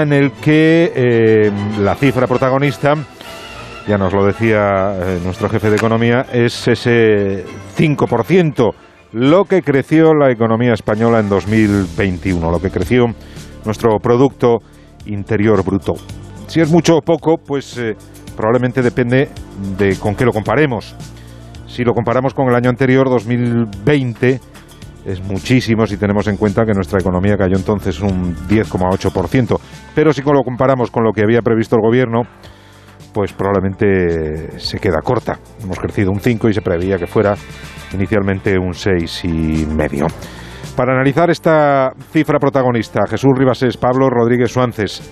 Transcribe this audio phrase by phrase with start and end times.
[0.00, 2.94] en el que eh, la cifra protagonista,
[3.86, 7.44] ya nos lo decía eh, nuestro jefe de economía, es ese
[7.76, 8.70] 5%,
[9.12, 13.06] lo que creció la economía española en 2021, lo que creció
[13.66, 14.60] nuestro Producto
[15.04, 15.92] Interior Bruto.
[16.46, 17.94] Si es mucho o poco, pues eh,
[18.34, 19.28] probablemente depende
[19.76, 20.96] de con qué lo comparemos.
[21.66, 24.40] Si lo comparamos con el año anterior, 2020,
[25.04, 29.58] es muchísimo si tenemos en cuenta que nuestra economía cayó entonces un 10,8%.
[29.94, 32.22] Pero si lo comparamos con lo que había previsto el gobierno,
[33.12, 35.38] pues probablemente se queda corta.
[35.62, 37.34] Hemos crecido un 5 y se preveía que fuera
[37.92, 40.06] inicialmente un 6 y medio.
[40.76, 45.02] Para analizar esta cifra protagonista, Jesús Ribasés, Pablo Rodríguez Suárez,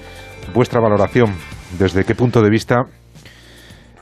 [0.54, 1.34] vuestra valoración,
[1.78, 2.86] ¿desde qué punto de vista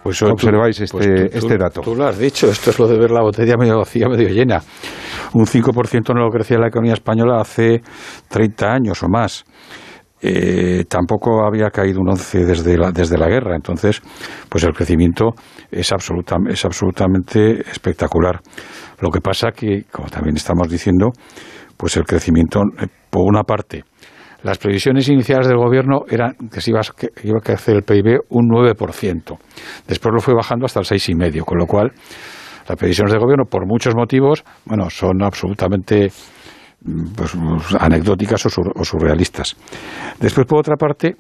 [0.03, 1.83] pues observáis este, pues este dato.
[1.83, 4.63] Tú lo has dicho, esto es lo de ver la botella medio vacía, medio llena.
[5.35, 7.83] Un 5% no lo crecía la economía española hace
[8.29, 9.45] 30 años o más.
[10.21, 13.55] Eh, tampoco había caído un 11 desde la, desde la guerra.
[13.55, 14.03] Entonces,
[14.49, 15.35] pues el crecimiento
[15.71, 18.41] es, absoluta, es absolutamente espectacular.
[19.01, 21.11] Lo que pasa que, como también estamos diciendo,
[21.77, 23.85] pues el crecimiento, eh, por una parte,
[24.43, 28.21] las previsiones iniciales del gobierno eran que se iba, que iba a crecer el PIB
[28.31, 29.37] un 9%.
[29.87, 31.93] Después lo fue bajando hasta el 6,5%, con lo cual
[32.69, 36.11] las previsiones del gobierno, por muchos motivos, bueno, son absolutamente
[37.17, 37.33] pues,
[37.79, 39.57] anecdóticas o, surrealistas.
[40.21, 41.17] Después, por otra parte,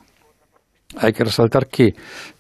[0.97, 1.93] hay que resaltar que,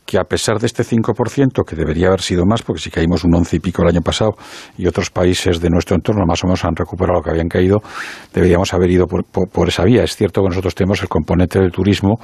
[0.06, 3.34] que a pesar de este 5%, que debería haber sido más, porque si caímos un
[3.34, 4.32] 11 y pico el año pasado
[4.76, 7.80] y otros países de nuestro entorno más o menos han recuperado lo que habían caído,
[8.32, 10.02] deberíamos haber ido por, esa vía.
[10.02, 12.18] Es cierto que nosotros tenemos el componente del turismo,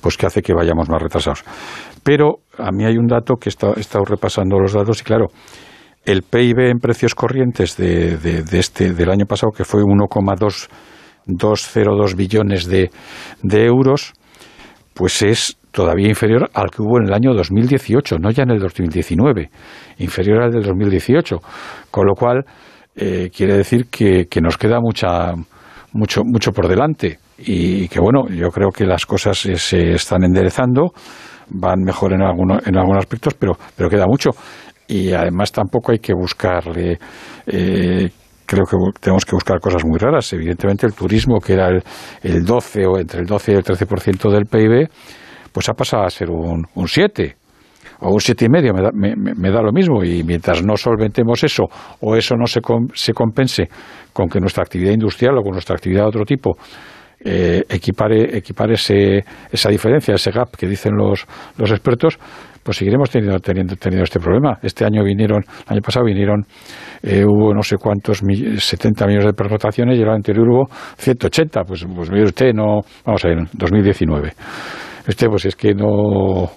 [0.00, 1.44] pues que hace que vayamos más retrasados.
[2.02, 5.26] Pero a mí hay un dato que he estado repasando los datos y claro,
[6.08, 12.66] el PIB en precios corrientes de, de, este, del año pasado, que fue 1,202 billones
[12.66, 12.90] de,
[13.42, 14.14] euros,
[14.94, 18.58] pues es todavía inferior al que hubo en el año 2018, no ya en el
[18.58, 19.50] 2019,
[19.98, 21.36] inferior al del 2018.
[21.90, 22.46] Con lo cual,
[22.96, 25.34] eh, quiere decir que, nos queda mucha,
[25.92, 30.94] mucho, mucho por delante y que, bueno, yo creo que las cosas se, están enderezando,
[31.50, 34.30] van mejor en, algunos en algunos aspectos, pero, pero queda mucho
[34.88, 36.98] y además tampoco hay que buscarle.
[37.46, 38.08] Eh,
[38.46, 40.32] creo que tenemos que buscar cosas muy raras.
[40.32, 41.82] Evidentemente, el turismo, que era el,
[42.22, 44.88] el 12 o entre el 12 y el 13% del PIB,
[45.52, 47.36] pues ha pasado a ser un, un 7
[48.00, 51.42] o un siete y medio me da, me, da, lo mismo y mientras no solventemos
[51.42, 51.64] eso
[52.00, 52.60] o eso no se,
[52.94, 53.68] se compense
[54.12, 56.56] con que nuestra actividad industrial o con nuestra actividad de otro tipo
[57.24, 62.18] eh, equipare, equipare ese, esa diferencia, ese gap que dicen los, los expertos,
[62.62, 64.58] pues seguiremos teniendo, teniendo, teniendo este problema.
[64.62, 66.44] Este año vinieron, el año pasado vinieron,
[67.02, 70.66] eh, hubo no sé cuántos, 70 millones de pernotaciones y el año anterior hubo
[70.98, 71.64] 180.
[71.64, 74.32] Pues, pues mire usted, no, vamos a ver, 2019.
[75.06, 76.50] Este, pues es que no,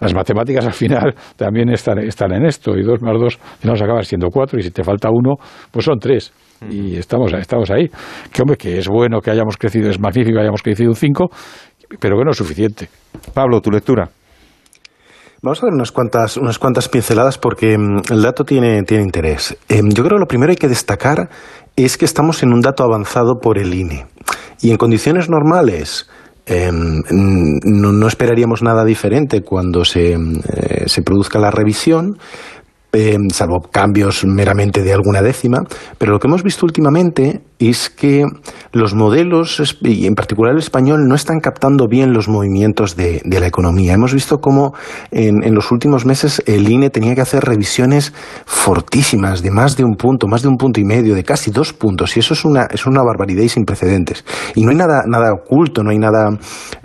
[0.00, 4.04] las matemáticas al final también están, están en esto, y dos más dos nos acaban
[4.04, 5.36] siendo cuatro, y si te falta uno,
[5.70, 6.32] pues son tres.
[6.68, 7.88] Y estamos, estamos ahí.
[8.32, 11.30] Que hombre, que es bueno que hayamos crecido, es magnífico que hayamos crecido un 5,
[12.00, 12.88] pero que no es suficiente.
[13.32, 14.08] Pablo, tu lectura.
[15.40, 19.56] Vamos a ver unas cuantas, unas cuantas pinceladas porque mm, el dato tiene, tiene interés.
[19.68, 21.28] Em, yo creo que lo primero hay que destacar
[21.76, 24.06] es que estamos en un dato avanzado por el INE.
[24.60, 26.10] Y en condiciones normales,
[26.48, 32.18] em, no, esperaríamos nada diferente cuando se, eh, se produzca la revisión,
[33.32, 35.58] salvo cambios meramente de alguna décima,
[35.98, 38.24] pero lo que hemos visto últimamente es que
[38.72, 43.46] los modelos, y en particular el español, no están captando bien los movimientos de, la
[43.46, 43.94] economía.
[43.94, 44.74] Hemos visto cómo
[45.10, 48.12] en, los últimos meses el INE tenía que hacer revisiones
[48.46, 51.72] fortísimas de más de un punto, más de un punto y medio, de casi dos
[51.72, 54.24] puntos, y eso es una, es una barbaridad y sin precedentes.
[54.54, 56.30] Y no hay nada, nada oculto, no hay nada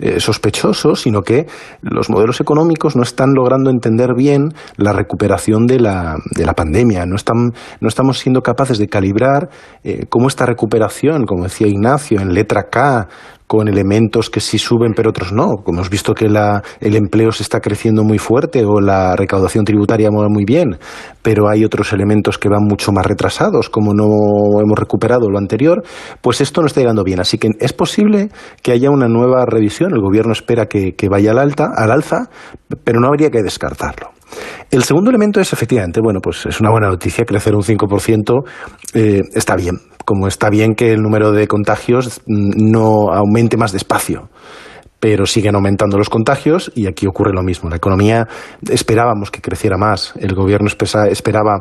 [0.00, 1.46] eh, sospechoso, sino que
[1.82, 5.93] los modelos económicos no están logrando entender bien la recuperación de la,
[6.30, 9.48] de la pandemia, no, están, no estamos siendo capaces de calibrar
[9.82, 13.08] eh, cómo esta recuperación como decía Ignacio, en letra K,
[13.46, 15.56] con elementos que sí suben pero otros no.
[15.64, 19.64] Como hemos visto que la, el empleo se está creciendo muy fuerte o la recaudación
[19.64, 20.78] tributaria va muy bien,
[21.22, 24.06] pero hay otros elementos que van mucho más retrasados, como no
[24.60, 25.82] hemos recuperado lo anterior,
[26.20, 27.20] pues esto no está llegando bien.
[27.20, 28.30] Así que es posible
[28.62, 29.92] que haya una nueva revisión.
[29.92, 32.30] El gobierno espera que, vaya al, alta, al alza,
[32.82, 34.13] pero no habría que descartarlo.
[34.70, 38.42] El segundo elemento es efectivamente, bueno, pues es una buena noticia, crecer un 5%
[38.94, 43.72] eh, está bien, como está bien que el número de contagios mm, no aumente más
[43.72, 44.28] despacio
[45.00, 47.68] pero siguen aumentando los contagios y aquí ocurre lo mismo.
[47.68, 48.26] La economía
[48.70, 51.60] esperábamos que creciera más, el gobierno esperaba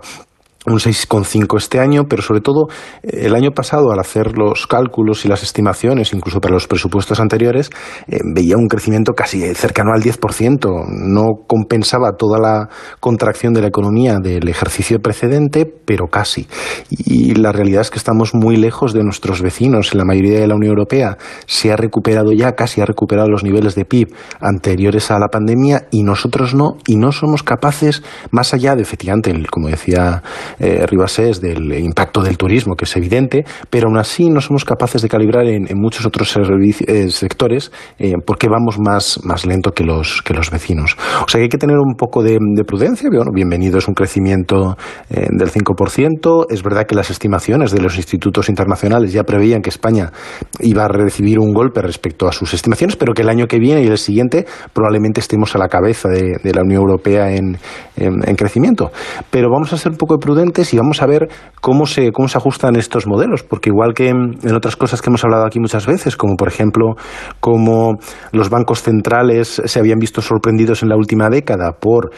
[0.66, 2.68] un 6,5 este año, pero sobre todo
[3.04, 7.20] eh, el año pasado, al hacer los cálculos y las estimaciones, incluso para los presupuestos
[7.20, 7.70] anteriores,
[8.08, 10.86] eh, veía un crecimiento casi cercano al 10%.
[10.88, 12.70] No compensaba toda la
[13.00, 16.48] contracción de la economía del ejercicio precedente, pero casi.
[16.90, 19.92] Y la realidad es que estamos muy lejos de nuestros vecinos.
[19.92, 23.44] En la mayoría de la Unión Europea se ha recuperado ya, casi ha recuperado los
[23.44, 28.54] niveles de PIB anteriores a la pandemia y nosotros no, y no somos capaces, más
[28.54, 30.24] allá de, efectivamente, como decía
[30.60, 35.02] eh, Ribasés del impacto del turismo, que es evidente, pero aún así no somos capaces
[35.02, 40.22] de calibrar en, muchos otros eh, sectores eh, porque vamos más, más lento que los,
[40.22, 40.96] que los vecinos.
[41.26, 43.10] O sea que hay que tener un poco de, prudencia.
[43.34, 44.78] Bienvenido es un crecimiento
[45.10, 46.46] eh, del 5%.
[46.50, 50.12] Es verdad que las estimaciones de los institutos internacionales ya preveían que España
[50.60, 53.84] iba a recibir un golpe respecto a sus estimaciones, pero que el año que viene
[53.84, 57.58] y el siguiente probablemente estemos a la cabeza de, la Unión Europea en,
[57.96, 58.92] en, crecimiento.
[59.32, 61.30] Pero vamos a ser un poco prudentes y vamos a ver
[61.62, 65.24] cómo se, cómo se ajustan estos modelos, porque igual que en otras cosas que hemos
[65.24, 66.96] hablado aquí muchas veces, como por ejemplo
[67.40, 67.98] cómo
[68.32, 72.12] los bancos centrales se habían visto sorprendidos en la última década por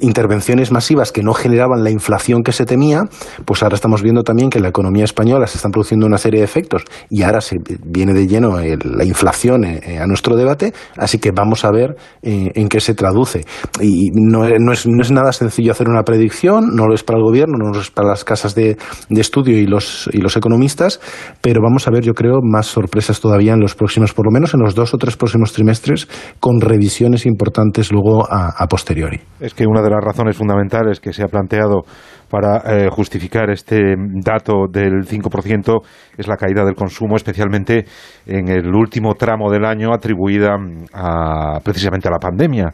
[0.00, 3.04] intervenciones masivas que no generaban la inflación que se temía,
[3.44, 6.40] pues ahora estamos viendo también que en la economía española se están produciendo una serie
[6.40, 10.72] de efectos y ahora se viene de lleno la inflación eh, eh, a nuestro debate,
[10.96, 13.44] así que vamos a ver eh, en qué se traduce.
[13.80, 17.24] Y no, es, no, es, nada sencillo hacer una predicción, no lo es para el
[17.24, 18.76] gobierno, no lo es para las casas de,
[19.10, 21.00] estudio y los, y los economistas,
[21.40, 24.54] pero vamos a ver, yo creo, más sorpresas todavía en los próximos, por lo menos
[24.54, 26.08] en los dos o tres próximos trimestres,
[26.40, 29.20] con revisiones importantes luego a, a posteriori.
[29.40, 31.82] Es que una de las razones fundamentales que se ha planteado
[32.30, 33.78] para eh, justificar este
[34.22, 35.80] dato del 5%
[36.16, 37.84] es la caída del consumo, especialmente
[38.26, 40.56] en el último tramo del año atribuida
[40.92, 42.70] a, precisamente a la pandemia,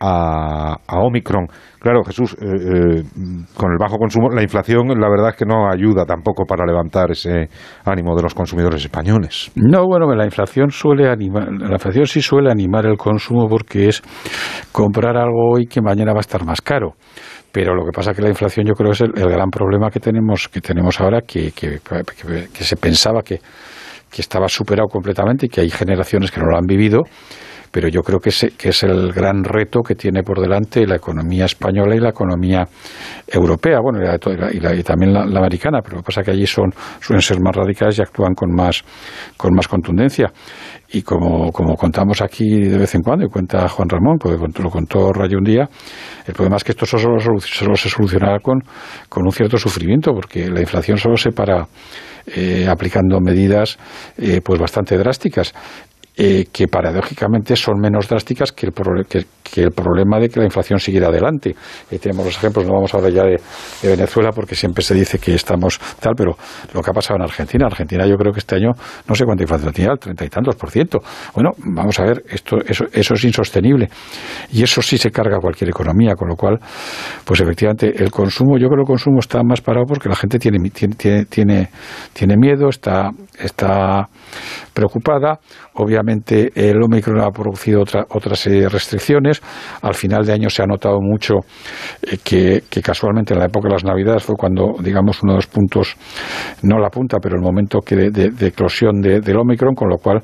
[0.00, 1.46] a, Omicron.
[1.78, 3.02] Claro, Jesús, eh, eh,
[3.56, 7.10] con el bajo consumo, la inflación, la verdad es que no ayuda tampoco para levantar
[7.12, 7.48] ese
[7.84, 9.50] ánimo de los consumidores españoles.
[9.54, 14.02] No, bueno, la inflación suele animar, la inflación sí suele animar el consumo porque es
[14.72, 16.94] comprar algo hoy que mañana va a estar más caro.
[17.52, 20.00] Pero lo que pasa es que la inflación yo creo es el, gran problema que
[20.00, 21.78] tenemos, que tenemos ahora, que, que,
[22.52, 23.38] que se pensaba que,
[24.10, 27.02] que estaba superado completamente y que hay generaciones que no lo han vivido
[27.76, 31.94] pero yo creo que es, el gran reto que tiene por delante la economía española
[31.94, 32.66] y la economía
[33.28, 37.20] europea, bueno, y, también la, americana, pero lo que pasa es que allí son, suelen
[37.20, 38.82] ser más radicales y actúan con más,
[39.36, 40.32] con más contundencia.
[40.88, 45.12] Y como, contamos aquí de vez en cuando, y cuenta Juan Ramón, porque lo contó
[45.12, 45.68] Rayo un día,
[46.26, 48.58] el problema es que esto solo, solo se solucionará con,
[49.10, 51.66] con un cierto sufrimiento, porque la inflación solo se para
[52.34, 53.78] eh, aplicando medidas
[54.16, 55.52] eh, pues bastante drásticas
[56.18, 58.72] eh, que paradójicamente son menos drásticas que el,
[59.06, 61.54] que, el, problema de que la inflación siguiera adelante.
[61.90, 63.36] Eh, tenemos los ejemplos, no vamos a hablar ya de,
[63.82, 66.34] Venezuela porque siempre se dice que estamos tal, pero
[66.72, 68.70] lo que ha pasado en Argentina, Argentina yo creo que este año
[69.06, 71.00] no sé cuánta inflación tiene, el treinta y tantos por ciento.
[71.34, 73.90] Bueno, vamos a ver, esto, eso, eso es insostenible
[74.52, 76.58] y eso sí se carga cualquier economía, con lo cual,
[77.26, 80.38] pues efectivamente el consumo, yo creo que el consumo está más parado porque la gente
[80.38, 81.68] tiene, tiene, tiene,
[82.14, 84.08] tiene miedo, está, está
[84.72, 85.38] preocupada,
[85.74, 86.05] obviamente
[86.54, 89.40] el Omicron ha producido otra, otra serie de restricciones.
[89.82, 91.40] Al final de año se ha notado mucho
[92.02, 95.46] eh, que, casualmente en la época de las Navidades fue cuando, digamos, uno de los
[95.46, 95.96] puntos,
[96.62, 100.22] no la punta, pero el momento que de, eclosión del Omicron, con lo cual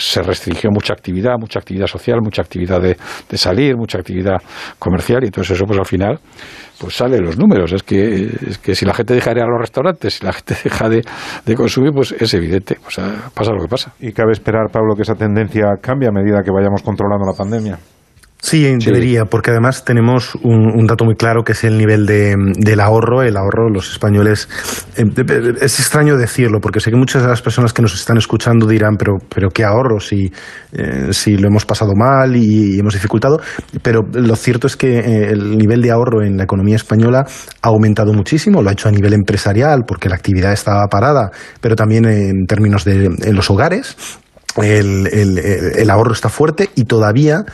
[0.00, 2.96] se restringió mucha actividad, mucha actividad social, mucha actividad de,
[3.28, 4.36] de, salir, mucha actividad
[4.78, 6.18] comercial y entonces eso pues al final
[6.80, 7.72] pues sale los números.
[7.72, 10.32] Es que, es que si la gente deja de ir a los restaurantes, si la
[10.32, 11.02] gente deja de,
[11.44, 12.78] de consumir, pues es evidente,
[13.34, 13.92] pasa lo que pasa.
[14.00, 17.78] Y cabe esperar, Pablo, que esa tendencia cambie a medida que vayamos controlando la pandemia.
[18.42, 22.80] Sí, debería, porque además tenemos un, dato muy claro que es el nivel de, del
[22.80, 23.22] ahorro.
[23.22, 24.48] El ahorro, los españoles.
[24.96, 25.04] Eh,
[25.60, 28.96] es extraño decirlo, porque sé que muchas de las personas que nos están escuchando dirán,
[28.96, 30.32] pero, pero ¿qué ahorro si,
[30.72, 33.40] eh, si lo hemos pasado mal y, hemos dificultado?
[33.82, 37.26] Pero lo cierto es que eh, el nivel de ahorro en la economía española
[37.60, 38.62] ha aumentado muchísimo.
[38.62, 41.30] Lo ha hecho a nivel empresarial, porque la actividad estaba parada,
[41.60, 43.96] pero también en términos de en los hogares.
[44.56, 47.44] el, el ahorro está fuerte y todavía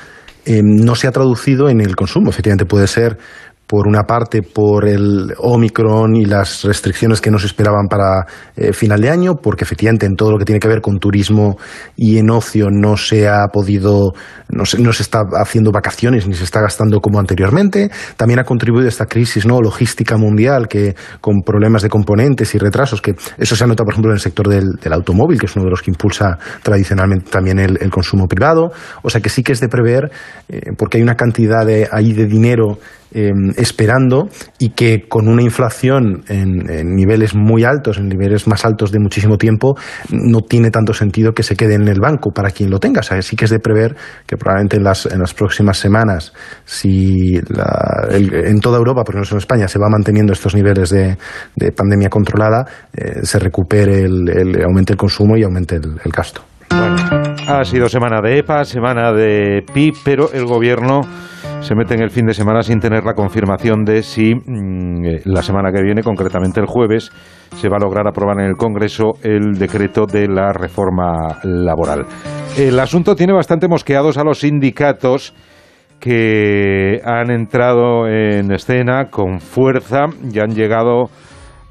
[0.46, 2.30] eh, no se ha traducido en el consumo.
[2.30, 3.18] Efectivamente, puede ser
[3.66, 8.24] por una parte por el Omicron y las restricciones que nos esperaban para
[8.56, 11.56] eh, final de año, porque efectivamente en todo lo que tiene que ver con turismo
[11.96, 14.12] y en ocio no se ha podido,
[14.48, 17.90] no se, no se está haciendo vacaciones ni se está gastando como anteriormente.
[18.16, 23.02] También ha contribuido esta crisis no logística mundial que con problemas de componentes y retrasos,
[23.02, 25.64] que eso se ha notado por ejemplo en el sector del, automóvil, que es uno
[25.64, 28.70] de los que impulsa tradicionalmente también el, consumo privado.
[29.02, 30.10] O sea que sí que es de prever,
[30.48, 32.78] eh, porque hay una cantidad de, ahí de dinero
[33.16, 38.92] em, esperando y que con una inflación en, niveles muy altos, en niveles más altos
[38.92, 39.74] de muchísimo tiempo,
[40.10, 43.00] no tiene tanto sentido que se quede en el banco para quien lo tenga.
[43.00, 43.96] O sí que es de prever
[44.26, 46.34] que probablemente en las, en las próximas semanas,
[46.66, 51.16] si en toda Europa, por no en España, se va manteniendo estos niveles de,
[51.72, 56.42] pandemia controlada, eh, se recupere el, aumente el consumo y aumente el gasto.
[56.70, 56.96] Bueno,
[57.48, 61.02] ha sido semana de EPA, semana de PIB, pero el gobierno
[61.66, 65.22] se mete en el fin de semana sin tener la confirmación de si mm, eh,
[65.24, 67.10] la semana que viene, concretamente el jueves,
[67.56, 72.06] se va a lograr aprobar en el Congreso el decreto de la reforma laboral.
[72.56, 75.34] El asunto tiene bastante mosqueados a los sindicatos
[75.98, 81.06] que han entrado en escena con fuerza y han llegado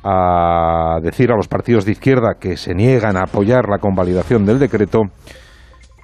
[0.03, 4.59] a decir a los partidos de izquierda que se niegan a apoyar la convalidación del
[4.59, 5.03] decreto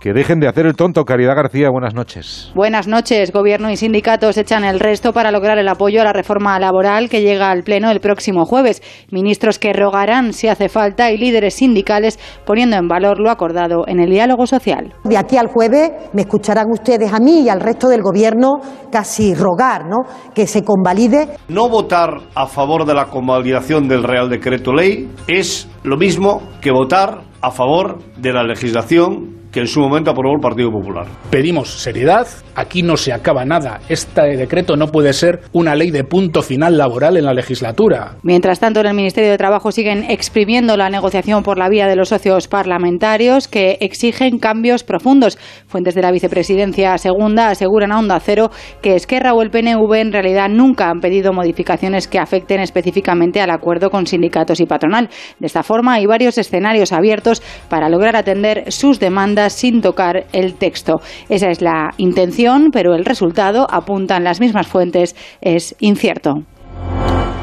[0.01, 1.05] que dejen de hacer el tonto.
[1.05, 2.51] Caridad García, buenas noches.
[2.55, 3.31] Buenas noches.
[3.31, 7.21] Gobierno y sindicatos echan el resto para lograr el apoyo a la reforma laboral que
[7.21, 8.81] llega al Pleno el próximo jueves.
[9.11, 13.99] Ministros que rogarán si hace falta y líderes sindicales poniendo en valor lo acordado en
[13.99, 14.91] el diálogo social.
[15.03, 18.53] De aquí al jueves me escucharán ustedes a mí y al resto del Gobierno
[18.91, 19.97] casi rogar ¿no?
[20.33, 21.29] que se convalide.
[21.47, 26.71] No votar a favor de la convalidación del Real Decreto Ley es lo mismo que
[26.71, 31.07] votar a favor de la legislación que en su momento aprobó el Partido Popular.
[31.29, 33.81] Pedimos seriedad, aquí no se acaba nada.
[33.89, 38.15] Este decreto no puede ser una ley de punto final laboral en la legislatura.
[38.23, 41.95] Mientras tanto, en el Ministerio de Trabajo siguen exprimiendo la negociación por la vía de
[41.95, 45.37] los socios parlamentarios que exigen cambios profundos.
[45.67, 50.13] Fuentes de la vicepresidencia segunda aseguran a Onda Cero que Esquerra o el PNV en
[50.13, 55.09] realidad nunca han pedido modificaciones que afecten específicamente al acuerdo con sindicatos y patronal.
[55.39, 60.55] De esta forma, hay varios escenarios abiertos para lograr atender sus demandas sin tocar el
[60.55, 61.01] texto.
[61.29, 66.43] Esa es la intención, pero el resultado, apuntan las mismas fuentes, es incierto.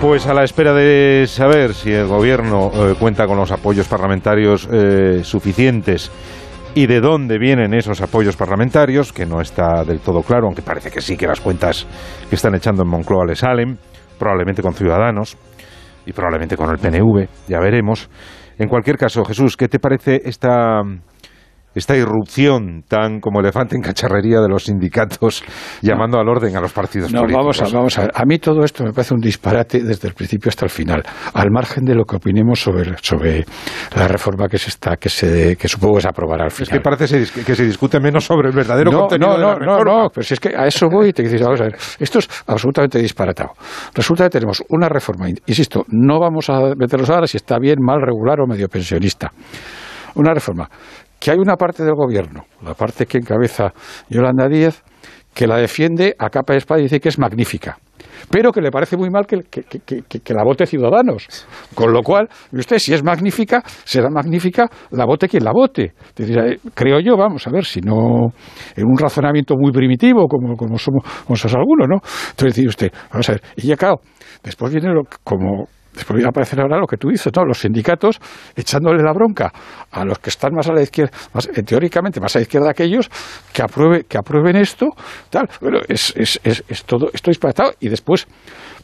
[0.01, 4.69] Pues a la espera de saber si el Gobierno eh, cuenta con los apoyos parlamentarios
[4.71, 6.13] eh, suficientes
[6.73, 10.93] y de dónde vienen esos apoyos parlamentarios, que no está del todo claro, aunque parece
[10.93, 11.85] que sí que las cuentas
[12.29, 13.77] que están echando en Moncloa le salen,
[14.21, 15.37] probablemente con Ciudadanos
[16.07, 18.09] y probablemente con el PNV, ya veremos.
[18.57, 20.83] En cualquier caso, Jesús, ¿qué te parece esta
[21.79, 25.43] esta irrupción tan como elefante en cacharrería de los sindicatos
[25.83, 27.61] llamando al orden a los partidos no, políticos.
[27.61, 28.11] Vamos a, vamos a ver.
[28.15, 31.51] A mí todo esto me parece un disparate desde el principio hasta el final, al
[31.51, 33.45] margen de lo que opinemos sobre, sobre
[33.97, 36.69] la reforma que se está que se que supongo que se aprobará al final.
[36.69, 39.85] Es que parece que se discute menos sobre el verdadero contenido no, de la reforma.
[39.85, 41.77] No, no, pero si es que a eso voy y te dices, vamos a ver,
[41.99, 43.51] esto es absolutamente disparatado.
[43.95, 48.01] Resulta que tenemos una reforma, insisto, no vamos a meterlos ahora si está bien, mal,
[48.01, 49.33] regular o medio pensionista.
[50.15, 50.69] Una reforma
[51.19, 53.73] que hay una parte del gobierno, la parte que encabeza
[54.09, 54.83] Yolanda Díaz,
[55.35, 57.79] que la defiende a capa de espada y dice que es magnífica,
[58.31, 61.27] pero que le parece muy mal que, la vote Ciudadanos.
[61.75, 65.93] Con lo cual, usted, si es magnífica, será magnífica la vote quien la vote.
[66.19, 68.33] Eh, creo yo, vamos a ver, si no
[68.77, 71.05] en un razonamiento muy primitivo, como, como somos,
[71.55, 71.97] algunos, ¿no?
[72.31, 74.01] Entonces dice usted, vamos a ver, y ya claro,
[74.43, 77.45] después viene lo, como Después viene a aparecer ahora lo que tú dices, ¿no?
[77.45, 78.21] Los sindicatos
[78.55, 79.53] echándole la bronca
[79.91, 82.73] a los que están más a la izquierda, más, eh, teóricamente más a la izquierda
[82.73, 83.11] que ellos,
[83.53, 84.91] que, apruebe, que aprueben esto,
[85.29, 85.49] tal.
[85.61, 87.73] Bueno, es, es, es, es todo esto disparatado.
[87.81, 88.29] Y después,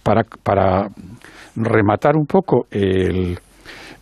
[0.03, 0.89] para, para
[1.55, 3.39] rematar un poco el,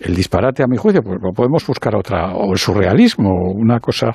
[0.03, 4.11] el disparate, a mi juicio, pues podemos buscar otra, o el surrealismo, una cosa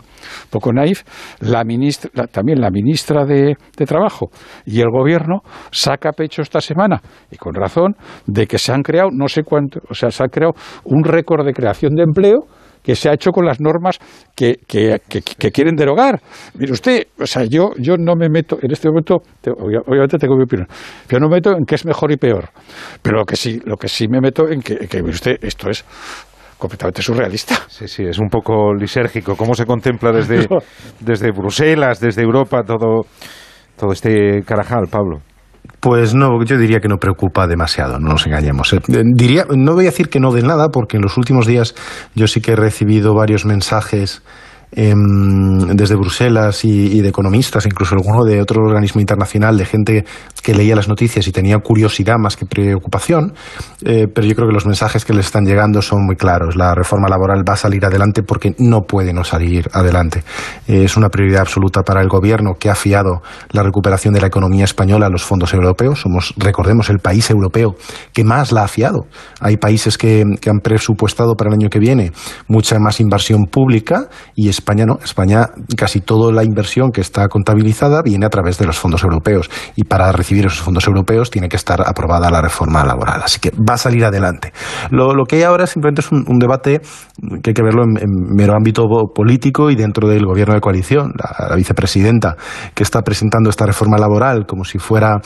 [0.49, 1.03] poco naif.
[1.39, 4.29] La ministra, también la ministra de, de, Trabajo
[4.65, 5.41] y el Gobierno
[5.71, 7.01] saca pecho esta semana,
[7.31, 10.27] y con razón, de que se han creado no sé cuánto, o sea, se ha
[10.27, 10.53] creado
[10.83, 12.47] un récord de creación de empleo
[12.87, 13.99] que se ha hecho con las normas
[14.33, 16.21] que, que, quieren derogar.
[16.53, 20.43] Mire usted, o sea, yo, yo no me meto, en este momento, obviamente tengo mi
[20.43, 20.69] opinión,
[21.05, 22.47] pero no me meto en qué es mejor y peor.
[23.01, 25.69] Pero lo que sí, lo que sí me meto en que, que mire usted, esto
[25.69, 25.83] es
[26.57, 27.55] completamente surrealista.
[27.67, 29.35] Sí, sí, es un poco lisérgico.
[29.35, 30.47] ¿Cómo se contempla desde,
[31.01, 33.01] desde Bruselas, desde Europa, todo,
[33.75, 35.23] todo este carajal, Pablo?
[35.87, 38.73] Pues no, yo diría que no preocupa demasiado, no nos engañemos.
[38.73, 38.79] Eh,
[39.15, 41.75] diría, no voy a decir que no de nada, porque en los últimos días
[42.13, 44.21] yo sí que he recibido varios mensajes
[44.69, 50.05] Em, desde Bruselas y, de economistas, incluso alguno de otro organismo internacional, de gente
[50.43, 53.33] que leía las noticias y tenía curiosidad más que preocupación,
[53.85, 56.57] eh, pero yo creo que los mensajes que les están llegando son muy claros.
[56.57, 60.23] La reforma laboral va a salir adelante porque no puede no salir adelante.
[60.67, 63.21] Eh, es una prioridad absoluta para el gobierno que ha fiado
[63.51, 66.01] la recuperación de la economía española a los fondos europeos.
[66.01, 67.75] Somos, recordemos, el país europeo
[68.11, 69.07] que más la ha fiado.
[69.39, 72.11] Hay países que, que han presupuestado para el año que viene
[72.49, 74.99] mucha más inversión pública y España no.
[75.03, 79.49] España, casi toda la inversión que está contabilizada viene a través de los fondos europeos.
[79.75, 83.21] Y para recibir esos fondos europeos tiene que estar aprobada la reforma laboral.
[83.23, 84.51] Así que va a salir adelante.
[84.89, 86.81] Lo, que hay ahora simplemente es un, debate
[87.41, 88.83] que hay que verlo en, mero ámbito
[89.13, 91.13] político y dentro del gobierno de coalición.
[91.49, 92.35] la vicepresidenta
[92.73, 95.19] que está presentando esta reforma laboral como si fuera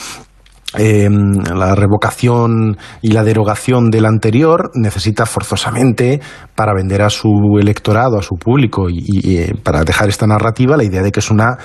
[0.77, 6.21] eh, la revocación y la derogación del anterior necesita forzosamente
[6.55, 10.83] para vender a su electorado, a su público y, eh, para dejar esta narrativa la
[10.83, 11.57] idea de que es una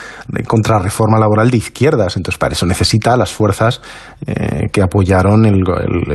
[0.47, 2.17] contrarreforma laboral de izquierdas.
[2.17, 3.83] Entonces, para eso necesita las fuerzas
[4.27, 5.63] eh, que apoyaron el,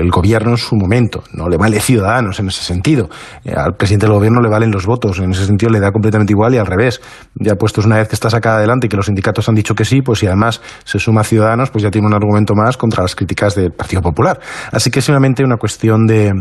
[0.09, 1.23] gobierno en su momento.
[1.33, 3.09] No le vale Ciudadanos en ese sentido.
[3.45, 5.19] Eh, al presidente del gobierno le valen los votos.
[5.19, 7.01] En ese sentido le da completamente igual y al revés.
[7.35, 9.85] Ya puestos una vez que está sacada adelante y que los sindicatos han dicho que
[9.85, 13.15] sí, pues si además se suma Ciudadanos, pues ya tiene un argumento más contra las
[13.15, 14.39] críticas del Partido Popular.
[14.71, 16.33] Así que es simplemente una cuestión de,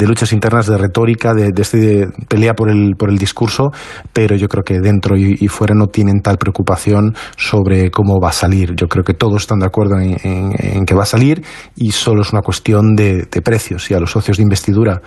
[0.00, 3.70] luchas internas, de retórica, de, este pelea por el, por el discurso,
[4.12, 8.32] pero yo creo que dentro y, fuera no tienen tal preocupación sobre cómo va a
[8.32, 8.74] salir.
[8.74, 11.44] Yo creo que todos están de acuerdo en, que va a salir
[11.76, 13.84] y solo es una cuestión de, precios.
[13.84, 15.00] Si a los socios de investidura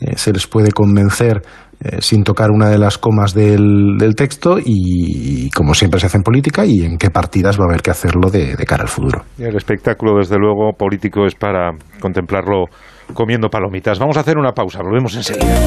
[0.00, 1.42] eh, se les puede convencer
[1.82, 6.22] eh, sin tocar una de las comas del, texto y, como siempre se hace en
[6.22, 9.22] política, y en qué partidas va a haber que hacerlo de, cara al futuro.
[9.38, 12.66] el espectáculo, desde luego, político es para contemplarlo
[13.14, 13.98] comiendo palomitas.
[13.98, 15.58] Vamos a hacer una pausa, volvemos enseguida.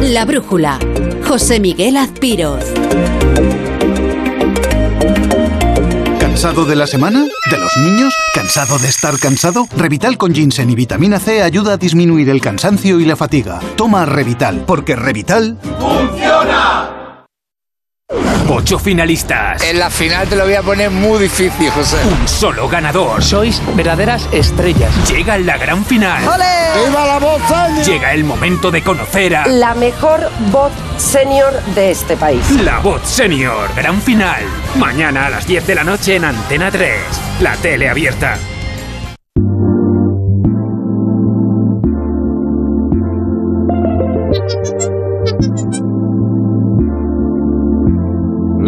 [0.00, 0.78] La brújula.
[1.26, 2.72] José Miguel Azpiroz.
[6.30, 7.26] ¿Cansado de la semana?
[7.50, 8.14] ¿De los niños?
[8.32, 9.66] ¿Cansado de estar cansado?
[9.76, 13.58] Revital con ginseng y vitamina C ayuda a disminuir el cansancio y la fatiga.
[13.76, 15.58] Toma Revital, porque Revital...
[15.80, 16.99] ¡Funciona!
[18.48, 19.62] Ocho finalistas.
[19.62, 21.96] En la final te lo voy a poner muy difícil, José.
[22.04, 23.22] Un solo ganador.
[23.22, 24.90] Sois verdaderas estrellas.
[25.08, 26.22] Llega la gran final.
[26.26, 26.86] ¡Ole!
[26.86, 27.86] ¡Viva la voz senior!
[27.86, 29.46] Llega el momento de conocer a...
[29.46, 32.50] La mejor voz senior de este país.
[32.62, 33.70] La voz senior.
[33.76, 34.42] Gran final.
[34.76, 36.92] Mañana a las 10 de la noche en Antena 3.
[37.40, 38.38] La tele abierta.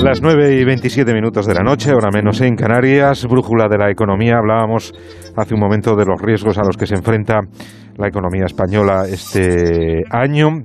[0.02, 3.88] Las 9 y 27 minutos de la noche, ahora menos en Canarias, brújula de la
[3.88, 4.38] economía.
[4.38, 4.92] Hablábamos
[5.36, 7.38] hace un momento de los riesgos a los que se enfrenta
[7.96, 10.64] la economía española este año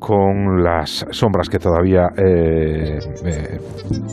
[0.00, 3.58] con las sombras que todavía eh, eh,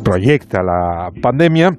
[0.05, 1.71] proyecta la pandemia.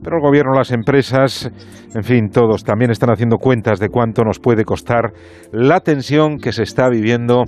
[0.00, 1.50] Pero el gobierno, las empresas,
[1.92, 5.12] en fin, todos también están haciendo cuentas de cuánto nos puede costar
[5.50, 7.42] la tensión que se está viviendo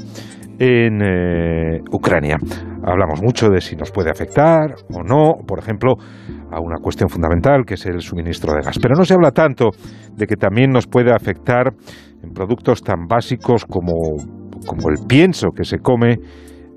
[0.61, 2.37] en eh, Ucrania.
[2.85, 5.95] Hablamos mucho de si nos puede afectar o no, por ejemplo,
[6.53, 8.79] a una cuestión fundamental que es el suministro de gas.
[8.79, 9.71] Pero no se habla tanto
[10.15, 11.73] de que también nos puede afectar
[12.23, 13.95] en productos tan básicos como,
[14.67, 16.17] como el pienso que se come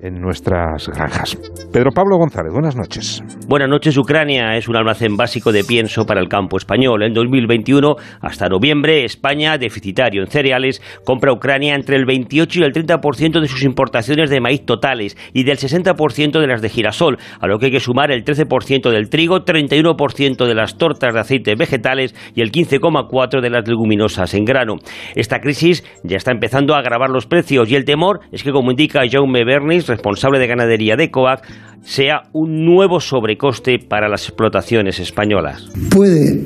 [0.03, 1.37] en nuestras granjas.
[1.71, 3.23] Pedro Pablo González, buenas noches.
[3.47, 3.97] Buenas noches.
[3.97, 7.03] Ucrania es un almacén básico de pienso para el campo español.
[7.03, 12.63] En 2021, hasta noviembre, España, deficitario en cereales, compra a Ucrania entre el 28 y
[12.63, 17.17] el 30% de sus importaciones de maíz totales y del 60% de las de girasol,
[17.39, 21.19] a lo que hay que sumar el 13% del trigo, 31% de las tortas de
[21.21, 24.75] aceite vegetales y el 15,4% de las leguminosas en grano.
[25.15, 28.71] Esta crisis ya está empezando a agravar los precios y el temor es que, como
[28.71, 31.45] indica Jaume Bernis, responsable de ganadería de COAC,
[31.83, 35.69] sea un nuevo sobrecoste para las explotaciones españolas.
[35.89, 36.43] Puede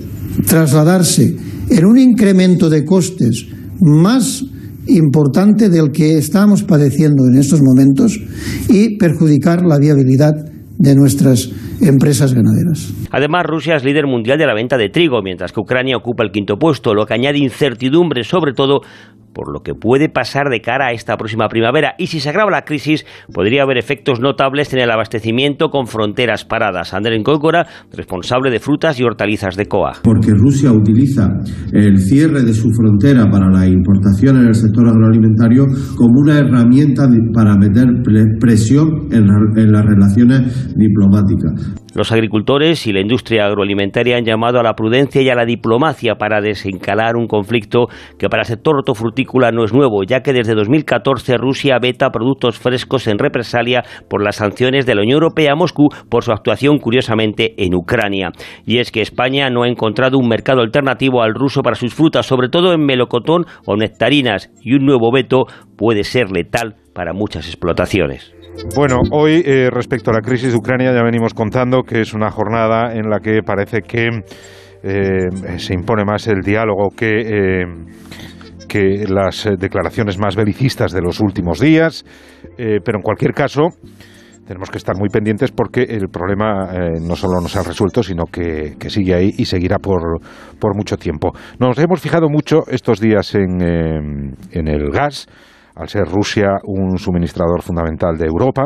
[0.48, 1.36] trasladarse
[1.70, 3.46] en un incremento de costes
[3.80, 4.44] más
[4.88, 8.20] importante del que estamos padeciendo en estos momentos
[8.70, 10.34] y perjudicar la viabilidad
[10.78, 11.50] de nuestras
[11.82, 12.94] empresas ganaderas.
[13.12, 16.32] Además, Rusia es líder mundial de la venta de trigo, mientras que Ucrania ocupa el
[16.32, 18.82] quinto puesto, lo que añade incertidumbre, sobre todo
[19.38, 22.50] por lo que puede pasar de cara a esta próxima primavera y si se agrava
[22.50, 26.96] la crisis podría haber efectos notables en el abastecimiento con fronteras paradas.
[26.96, 29.94] Andrés Gógora, responsable de frutas y hortalizas de COA.
[30.04, 31.30] Porque Rusia utiliza
[31.72, 37.08] el cierre de su frontera para la importación en el sector agroalimentario como una herramienta
[37.32, 37.86] para meter
[38.40, 41.67] presión en, en las relaciones diplomáticas.
[41.96, 46.16] Los agricultores y la industria agroalimentaria han llamado a la prudencia y a la diplomacia
[46.16, 47.88] para desencalar un conflicto
[48.20, 52.60] que para el sector hortofrutícola no es nuevo, ya que desde 2014 Rusia veta productos
[52.60, 56.78] frescos en represalia por las sanciones de la Unión Europea a Moscú por su actuación
[56.78, 58.32] curiosamente en Ucrania.
[58.66, 62.26] Y es que España no ha encontrado un mercado alternativo al ruso para sus frutas,
[62.26, 65.46] sobre todo en melocotón o nectarinas, y un nuevo veto
[65.78, 68.37] puede ser letal para muchas explotaciones.
[68.76, 72.32] Bueno, hoy eh, respecto a la crisis de Ucrania ya venimos contando que es una
[72.32, 74.10] jornada en la que parece que
[74.84, 77.66] eh, se impone más el diálogo que, eh,
[78.68, 82.06] que las eh, declaraciones más belicistas de los últimos días,
[82.58, 83.70] pero en cualquier caso
[84.48, 88.26] tenemos que estar muy pendientes porque el problema no solo no se ha resuelto, sino
[88.26, 90.22] que, sigue ahí y seguirá por,
[90.60, 91.34] por, mucho tiempo.
[91.60, 95.28] Nos hemos fijado mucho estos días en, en el gas,
[95.78, 98.66] al ser Rusia un suministrador fundamental de Europa,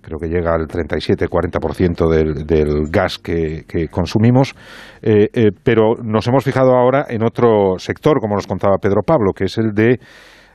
[0.00, 4.54] creo que llega al 37-40% del, del gas que, consumimos,
[5.00, 9.32] eh, eh, pero nos hemos fijado ahora en otro sector, como nos contaba Pedro Pablo,
[9.32, 9.98] que es el de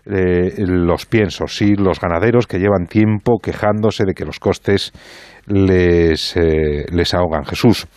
[0.06, 4.92] eh, los piensos, y los ganaderos que llevan tiempo quejándose de que los costes
[5.46, 7.46] les, les ahogan.
[7.46, 7.88] Jesús,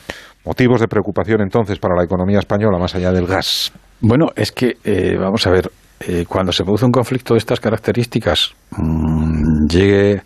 [0.44, 3.72] motivos de preocupación entonces para la economía española más allá del gas.
[4.00, 4.76] Bueno, es que,
[5.20, 10.22] vamos a ver, eh, cuando se produce un conflicto de estas características, mmm, llegue,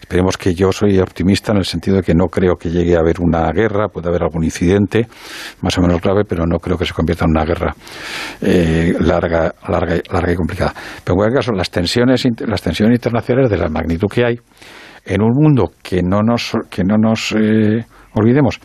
[0.00, 3.00] esperemos que yo soy optimista en el sentido de que no creo que llegue a
[3.00, 5.08] haber una guerra, puede haber algún incidente
[5.62, 7.74] más o menos grave, pero no creo que se convierta en una guerra
[8.40, 10.72] eh, larga, larga, larga y complicada.
[11.02, 14.36] Pero en cualquier caso, las tensiones, las tensiones internacionales de la magnitud que hay
[15.04, 17.84] en un mundo que no nos, que no nos eh,
[18.14, 18.60] olvidemos,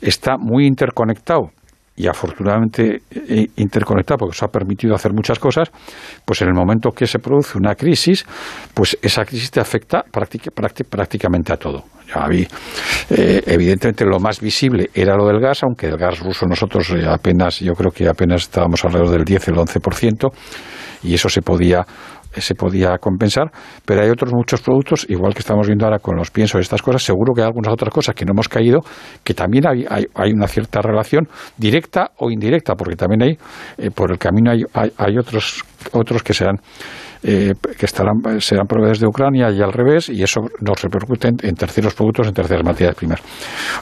[0.00, 1.50] está muy interconectado
[1.98, 5.68] y afortunadamente eh, interconectado porque os ha permitido hacer muchas cosas,
[6.24, 8.24] pues en el momento que se produce una crisis,
[8.72, 10.04] pues esa crisis te afecta
[10.88, 11.84] prácticamente a todo.
[12.06, 12.46] Ya vi,
[13.10, 17.04] eh, evidentemente lo más visible era lo del gas, aunque el gas ruso nosotros eh,
[17.06, 20.30] apenas, yo creo que apenas estábamos alrededor del 10 el 11%,
[21.02, 21.84] y eso se podía
[22.40, 23.50] se podía compensar,
[23.84, 26.82] pero hay otros muchos productos, igual que estamos viendo ahora con los piensos y estas
[26.82, 28.80] cosas, seguro que hay algunas otras cosas que no hemos caído,
[29.24, 33.38] que también hay, hay, una cierta relación directa o indirecta, porque también hay,
[33.78, 34.62] eh, por el camino hay,
[34.96, 36.56] hay, otros, otros que serán
[37.22, 41.54] eh, que estarán, serán proveedores de Ucrania y al revés, y eso nos repercute en,
[41.56, 43.20] terceros productos, en terceras materias primas.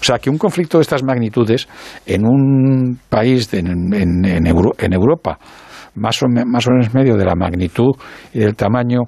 [0.00, 1.68] O sea, que un conflicto de estas magnitudes
[2.06, 5.38] en un país en, en, en Europa,
[5.96, 7.94] más o, más o menos medio de la magnitud
[8.32, 9.02] y del tamaño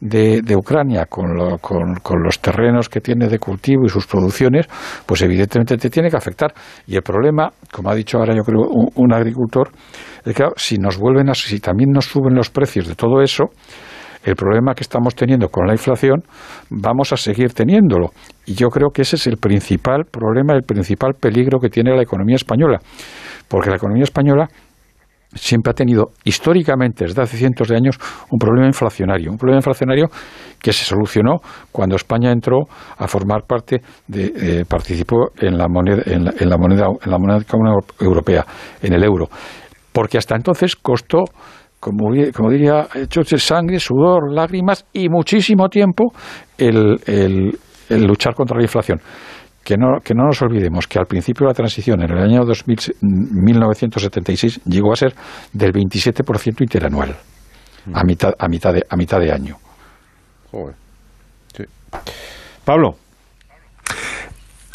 [0.00, 4.66] de, Ucrania con, con, los terrenos que tiene de cultivo y sus producciones,
[5.06, 6.52] pues evidentemente te tiene que afectar.
[6.86, 8.60] Y el problema, como ha dicho ahora yo creo
[8.94, 9.70] un, agricultor,
[10.24, 13.44] es que si nos vuelven a, si también nos suben los precios de todo eso,
[14.22, 16.22] el problema que estamos teniendo con la inflación,
[16.68, 18.10] vamos a seguir teniéndolo.
[18.44, 22.02] Y yo creo que ese es el principal problema, el principal peligro que tiene la
[22.02, 22.78] economía española.
[23.48, 24.48] Porque la economía española
[25.34, 27.98] siempre ha tenido históricamente desde hace cientos de años
[28.30, 30.08] un problema inflacionario, un problema inflacionario
[30.60, 31.36] que se solucionó
[31.70, 32.66] cuando España entró
[32.98, 37.44] a formar parte de eh, participó en la moneda en la, moneda en la moneda
[38.00, 38.44] europea,
[38.82, 39.28] en el euro,
[39.92, 41.24] porque hasta entonces costó
[41.78, 46.12] como, diría de sangre, sudor, lágrimas y muchísimo tiempo
[46.58, 47.00] el
[47.88, 49.00] luchar contra la inflación
[49.70, 52.44] que no, que no nos olvidemos que al principio de la transición, en el año
[52.44, 55.14] 2000, 1976, llegó a ser
[55.52, 57.14] del 27% interanual,
[57.94, 59.56] a, mitad, a, mitad de, a mitad de año.
[62.64, 62.96] Pablo.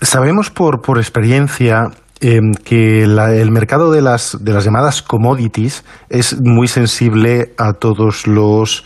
[0.01, 1.89] Sabemos por, por experiencia
[2.21, 8.27] em, que el mercado de las, de las llamadas commodities es muy sensible a todos
[8.27, 8.85] los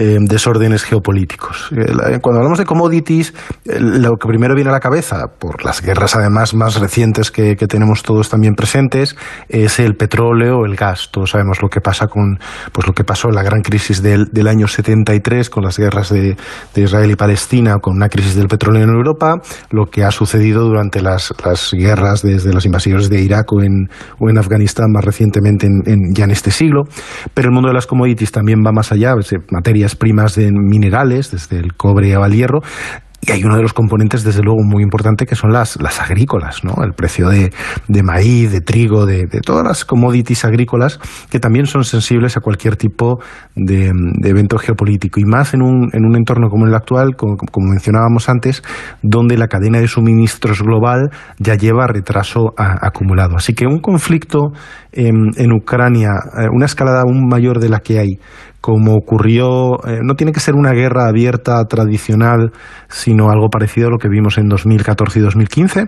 [0.00, 1.70] eh, desórdenes geopolíticos.
[1.72, 3.34] Eh, cuando hablamos de commodities,
[3.66, 7.54] eh, lo que primero viene a la cabeza, por las guerras además más recientes que,
[7.68, 9.14] tenemos todos también presentes,
[9.50, 11.10] es el petróleo el gas.
[11.12, 12.38] Todos sabemos lo que pasa con,
[12.72, 16.08] pues lo que pasó en la gran crisis del, del año 73 con las guerras
[16.08, 16.34] de,
[16.76, 21.02] Israel y Palestina, con una crisis del petróleo en Europa, lo que ha sucedido durante
[21.02, 25.66] las, las guerras desde las invasiones de Irak o en, o en Afganistán más recientemente
[25.66, 26.84] en, ya en este siglo.
[27.34, 29.14] Pero el mundo de las commodities también va más allá,
[29.96, 32.62] primas de minerales, desde el cobre al hierro,
[33.22, 36.64] y hay uno de los componentes, desde luego, muy importante, que son las, las agrícolas,
[36.64, 36.82] ¿no?
[36.82, 37.52] El precio de,
[37.86, 40.98] de maíz, de trigo, de, de, todas las commodities agrícolas,
[41.30, 43.20] que también son sensibles a cualquier tipo
[43.54, 43.92] de,
[44.24, 45.20] evento geopolítico.
[45.20, 47.36] Y más en un, en un entorno como el actual, como,
[47.68, 48.62] mencionábamos antes,
[49.02, 53.36] donde la cadena de suministros global ya lleva retraso acumulado.
[53.36, 54.52] Así que un conflicto
[54.92, 58.18] en, en Ucrania, eh, una escalada aún mayor de la que hay,
[58.60, 62.52] como ocurrió, eh, no tiene que ser una guerra abierta tradicional,
[62.88, 65.86] sino algo parecido a lo que vimos en 2014 y 2015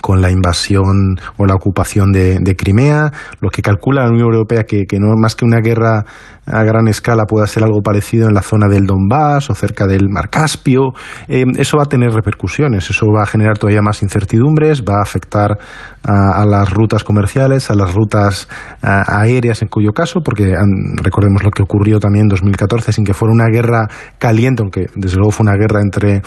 [0.00, 4.86] con la invasión o la ocupación de, Crimea, lo que calcula la Unión Europea que,
[4.86, 6.04] que, no más que una guerra
[6.46, 10.08] a gran escala pueda ser algo parecido en la zona del Donbass o cerca del
[10.08, 10.92] Mar Caspio,
[11.28, 15.02] eh, eso va a tener repercusiones, eso va a generar todavía más incertidumbres, va a
[15.02, 15.58] afectar
[16.04, 18.48] a, las rutas comerciales, a las rutas
[18.80, 20.54] aéreas en cuyo caso, porque
[21.02, 25.16] recordemos lo que ocurrió también en 2014 sin que fuera una guerra caliente, aunque desde
[25.16, 26.22] luego fue una guerra entre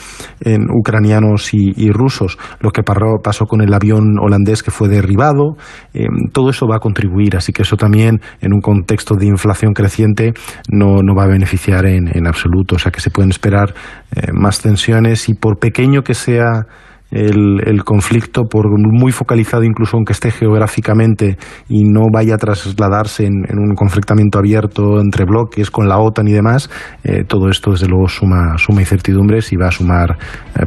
[0.77, 5.55] ucranianos y, rusos, lo que pasó con el avión holandés que fue derribado.
[5.93, 9.73] Eh, todo eso va a contribuir, así que eso también en un contexto de inflación
[9.73, 10.33] creciente
[10.69, 12.75] no, no va a beneficiar en, en absoluto.
[12.75, 13.73] O sea que se pueden esperar
[14.15, 16.65] eh, más tensiones y por pequeño que sea
[17.11, 23.57] el, conflicto, por muy focalizado incluso aunque esté geográficamente y no vaya a trasladarse en,
[23.57, 26.69] un conflictamiento abierto entre bloques con la OTAN y demás,
[27.03, 30.17] eh, todo esto desde luego suma, suma incertidumbres y va a sumar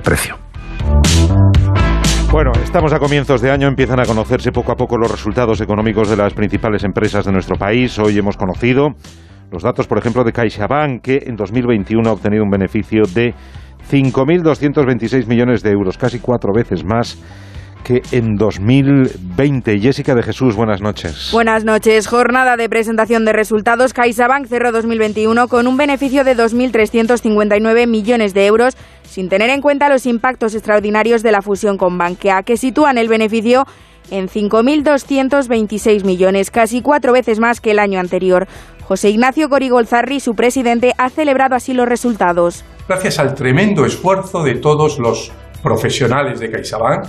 [0.02, 0.37] precio.
[2.33, 6.09] Bueno, estamos a comienzos de año, empiezan a conocerse poco a poco los resultados económicos
[6.09, 7.99] de las principales empresas de nuestro país.
[7.99, 8.95] Hoy hemos conocido
[9.51, 13.35] los datos, por ejemplo, de CaixaBank, que en 2021 ha obtenido un beneficio de
[13.87, 17.18] 5.226 millones de euros, casi cuatro veces más
[17.83, 19.79] que en 2020.
[19.81, 21.31] Jessica de Jesús, buenas noches.
[21.33, 22.07] Buenas noches.
[22.07, 23.92] Jornada de presentación de resultados.
[23.92, 29.88] CaixaBank cerró 2021 con un beneficio de 2.359 millones de euros, sin tener en cuenta
[29.88, 33.66] los impactos extraordinarios de la fusión con Bankia, que sitúan el beneficio
[34.11, 38.47] en 5.226 millones, casi cuatro veces más que el año anterior.
[38.85, 42.64] José Ignacio Corigolzarri, su presidente, ha celebrado así los resultados.
[42.88, 47.07] Gracias al tremendo esfuerzo de todos los profesionales de CaixaBank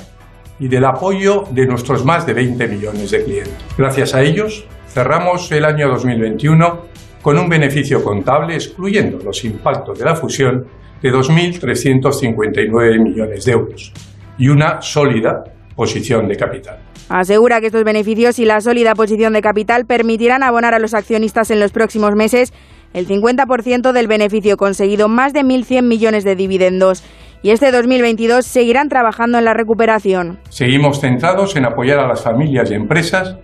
[0.64, 3.54] y del apoyo de nuestros más de 20 millones de clientes.
[3.78, 6.86] Gracias a ellos, cerramos el año 2021
[7.22, 10.66] con un beneficio contable, excluyendo los impactos de la fusión,
[11.02, 13.92] de 2.359 millones de euros
[14.38, 15.44] y una sólida
[15.76, 16.80] posición de capital.
[17.10, 21.52] Asegura que estos beneficios y la sólida posición de capital permitirán abonar a los accionistas
[21.52, 22.54] en los próximos meses
[22.94, 27.04] el 50% del beneficio conseguido, más de 1.100 millones de dividendos.
[27.46, 30.40] Y este 2022 seguirán trabajando en la recuperación.
[30.48, 33.36] Seguimos centrados en apoyar a las familias y empresas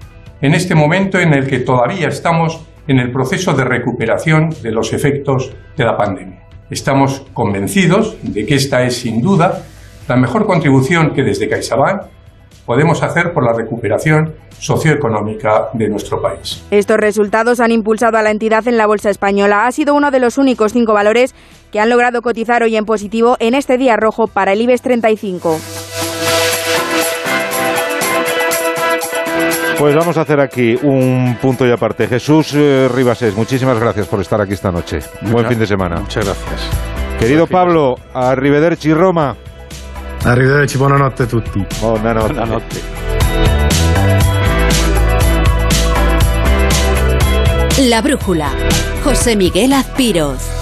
[0.41, 4.93] en este momento en el que todavía estamos en el proceso de recuperación de los
[4.93, 6.47] efectos de la pandemia.
[6.69, 9.65] Estamos convencidos de que esta es sin duda
[10.07, 12.03] la mejor contribución que desde CaixaBank
[12.69, 16.63] podemos hacer por la recuperación socioeconómica de nuestro país.
[16.69, 19.65] Estos resultados han impulsado a la entidad en la bolsa española.
[19.65, 21.33] Ha sido uno de los únicos cinco valores
[21.71, 25.57] que han logrado cotizar hoy en positivo en este día rojo para el IBEX 35.
[29.79, 32.05] Pues vamos a hacer aquí un punto y aparte.
[32.07, 34.99] Jesús eh, Ribasés, muchísimas gracias por estar aquí esta noche.
[35.23, 36.01] Buen fin de semana.
[36.01, 36.69] Muchas gracias.
[37.19, 39.35] Querido Pablo, arrivederci Roma.
[40.23, 41.65] Arrivederci, buonanotte a tutti.
[41.79, 42.33] Buonanotte.
[42.33, 42.81] Buonanotte.
[47.87, 48.49] La brújula.
[49.01, 50.58] José Miguel Azpiroz.